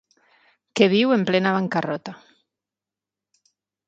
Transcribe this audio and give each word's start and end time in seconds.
Que 0.77 0.85
viu 0.93 1.11
en 1.17 1.25
plena 1.29 1.51
bancarrota. 1.57 2.13